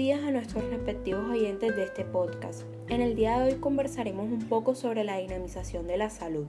[0.00, 2.62] días a nuestros respectivos oyentes de este podcast.
[2.88, 6.46] En el día de hoy conversaremos un poco sobre la dinamización de la salud.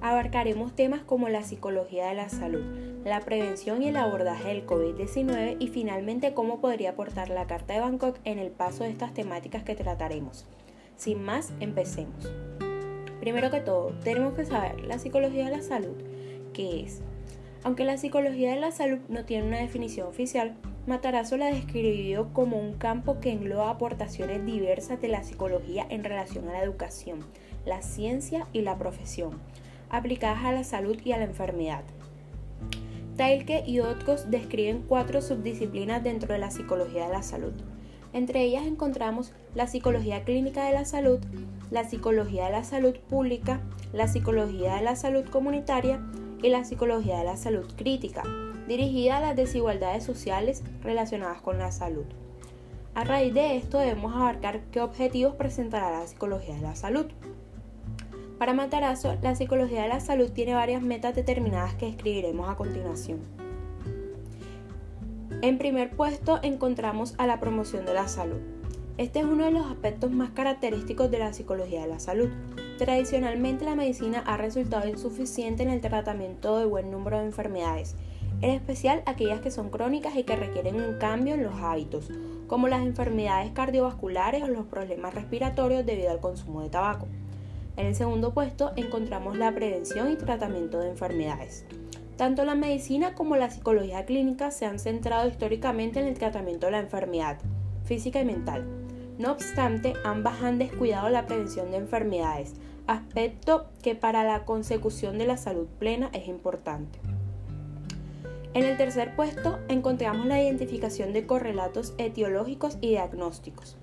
[0.00, 2.62] Abarcaremos temas como la psicología de la salud,
[3.04, 7.80] la prevención y el abordaje del COVID-19 y finalmente cómo podría aportar la Carta de
[7.80, 10.46] Bangkok en el paso de estas temáticas que trataremos.
[10.94, 12.32] Sin más, empecemos.
[13.18, 15.96] Primero que todo, tenemos que saber la psicología de la salud,
[16.52, 17.02] ¿qué es?
[17.64, 20.54] Aunque la psicología de la salud no tiene una definición oficial,
[20.84, 26.48] Matarazzo la describió como un campo que engloba aportaciones diversas de la psicología en relación
[26.48, 27.20] a la educación,
[27.64, 29.38] la ciencia y la profesión,
[29.90, 31.84] aplicadas a la salud y a la enfermedad.
[33.16, 37.52] Tailke y Otkos describen cuatro subdisciplinas dentro de la psicología de la salud.
[38.12, 41.20] Entre ellas encontramos la psicología clínica de la salud,
[41.70, 43.60] la psicología de la salud pública,
[43.92, 46.02] la psicología de la salud comunitaria
[46.42, 48.24] y la psicología de la salud crítica,
[48.68, 52.04] dirigida a las desigualdades sociales relacionadas con la salud.
[52.94, 57.06] A raíz de esto debemos abarcar qué objetivos presentará la psicología de la salud.
[58.38, 63.20] Para Matarazzo, la psicología de la salud tiene varias metas determinadas que escribiremos a continuación.
[65.40, 68.40] En primer puesto encontramos a la promoción de la salud.
[68.98, 72.28] Este es uno de los aspectos más característicos de la psicología de la salud.
[72.76, 77.96] Tradicionalmente la medicina ha resultado insuficiente en el tratamiento de buen número de enfermedades
[78.40, 82.10] en especial aquellas que son crónicas y que requieren un cambio en los hábitos,
[82.46, 87.06] como las enfermedades cardiovasculares o los problemas respiratorios debido al consumo de tabaco.
[87.76, 91.64] En el segundo puesto encontramos la prevención y tratamiento de enfermedades.
[92.16, 96.72] Tanto la medicina como la psicología clínica se han centrado históricamente en el tratamiento de
[96.72, 97.38] la enfermedad
[97.84, 98.66] física y mental.
[99.18, 102.54] No obstante, ambas han descuidado la prevención de enfermedades,
[102.86, 106.98] aspecto que para la consecución de la salud plena es importante.
[108.54, 113.78] En el tercer puesto encontramos la identificación de correlatos etiológicos y diagnósticos.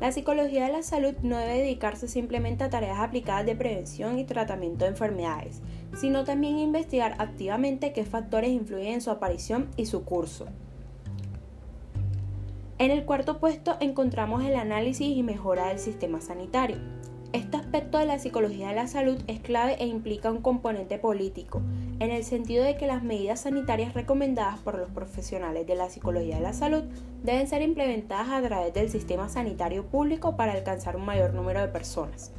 [0.00, 4.24] La psicología de la salud no debe dedicarse simplemente a tareas aplicadas de prevención y
[4.24, 5.60] tratamiento de enfermedades,
[5.94, 10.46] sino también investigar activamente qué factores influyen en su aparición y su curso.
[12.78, 16.78] En el cuarto puesto encontramos el análisis y mejora del sistema sanitario.
[17.34, 21.62] Este aspecto de la psicología de la salud es clave e implica un componente político,
[22.04, 26.36] en el sentido de que las medidas sanitarias recomendadas por los profesionales de la psicología
[26.36, 26.84] de la salud
[27.22, 31.68] deben ser implementadas a través del sistema sanitario público para alcanzar un mayor número de
[31.68, 32.32] personas.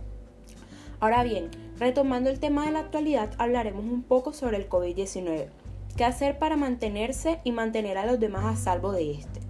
[0.99, 5.47] Ahora bien, retomando el tema de la actualidad, hablaremos un poco sobre el COVID-19.
[5.97, 9.41] ¿Qué hacer para mantenerse y mantener a los demás a salvo de este?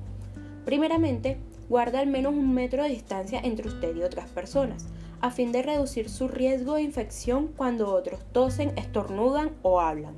[0.63, 1.37] Primeramente,
[1.69, 4.87] guarda al menos un metro de distancia entre usted y otras personas
[5.21, 10.13] a fin de reducir su riesgo de infección cuando otros tosen, estornudan o hablan.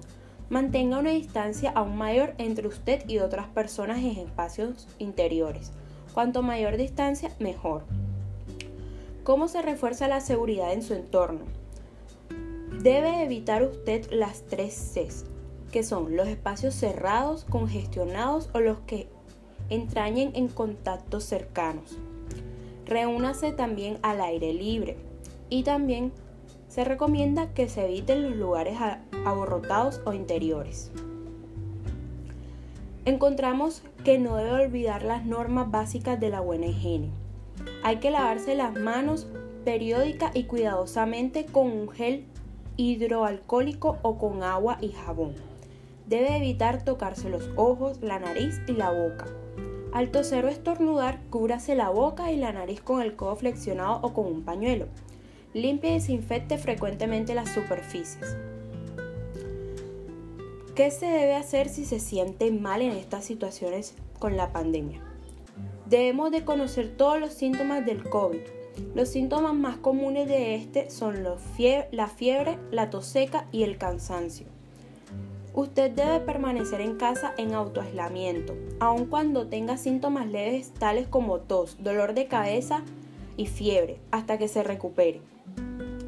[0.50, 5.72] Mantenga una distancia aún mayor entre usted y otras personas en espacios interiores.
[6.14, 7.84] Cuanto mayor distancia, mejor.
[9.24, 11.42] ¿Cómo se refuerza la seguridad en su entorno?
[12.82, 15.26] Debe evitar usted las tres Cs,
[15.72, 19.08] que son los espacios cerrados, congestionados o los que
[19.70, 21.98] entrañen en contactos cercanos.
[22.86, 24.98] Reúnase también al aire libre
[25.50, 26.12] y también
[26.68, 28.78] se recomienda que se eviten los lugares
[29.26, 30.92] aborrotados o interiores.
[33.06, 37.10] Encontramos que no debe olvidar las normas básicas de la buena higiene.
[37.84, 39.28] Hay que lavarse las manos
[39.64, 42.26] periódica y cuidadosamente con un gel
[42.78, 45.34] hidroalcohólico o con agua y jabón.
[46.06, 49.26] Debe evitar tocarse los ojos, la nariz y la boca.
[49.98, 54.14] Al toser o estornudar, cúbrase la boca y la nariz con el codo flexionado o
[54.14, 54.86] con un pañuelo.
[55.56, 58.38] Limpie y desinfecte frecuentemente las superficies.
[60.76, 65.02] ¿Qué se debe hacer si se siente mal en estas situaciones con la pandemia?
[65.88, 68.42] Debemos de conocer todos los síntomas del COVID.
[68.94, 74.57] Los síntomas más comunes de este son la fiebre, la tos seca y el cansancio.
[75.54, 81.78] Usted debe permanecer en casa en autoaislamiento, aun cuando tenga síntomas leves tales como tos,
[81.84, 82.84] dolor de cabeza
[83.38, 85.22] y fiebre, hasta que se recupere.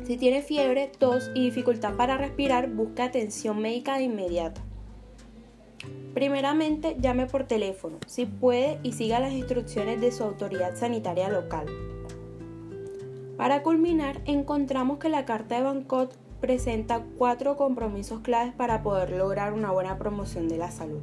[0.06, 4.62] Si tiene fiebre, tos y dificultad para respirar, busque atención médica de inmediato.
[6.14, 11.68] Primeramente, llame por teléfono, si puede, y siga las instrucciones de su autoridad sanitaria local.
[13.38, 19.54] Para culminar, encontramos que la Carta de Bangkok presenta cuatro compromisos claves para poder lograr
[19.54, 21.02] una buena promoción de la salud.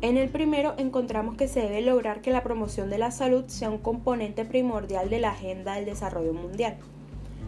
[0.00, 3.70] En el primero encontramos que se debe lograr que la promoción de la salud sea
[3.70, 6.76] un componente primordial de la agenda del desarrollo mundial.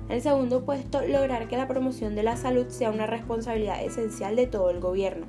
[0.09, 4.37] En el segundo puesto, lograr que la promoción de la salud sea una responsabilidad esencial
[4.37, 5.27] de todo el gobierno.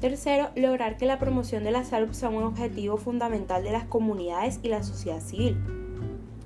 [0.00, 4.58] Tercero, lograr que la promoción de la salud sea un objetivo fundamental de las comunidades
[4.62, 5.56] y la sociedad civil.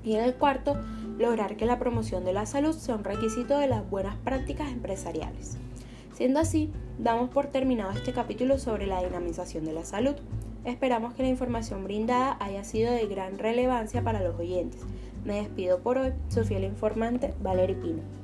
[0.05, 0.76] Y en el cuarto,
[1.19, 5.56] lograr que la promoción de la salud sea un requisito de las buenas prácticas empresariales.
[6.14, 10.14] Siendo así, damos por terminado este capítulo sobre la dinamización de la salud.
[10.64, 14.81] Esperamos que la información brindada haya sido de gran relevancia para los oyentes.
[15.25, 18.21] Me despido por hoy, Sofía la informante, Valerie Pino.